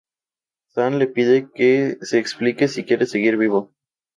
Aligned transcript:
San 0.71 0.97
le 0.97 1.05
pide 1.07 1.51
que 1.53 1.99
se 2.03 2.15
explique 2.17 2.67
si 2.67 2.83
quiere 2.85 3.05
seguir 3.05 3.37
vivo. 3.37 3.71